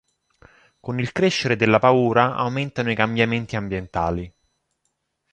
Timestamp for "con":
0.79-0.97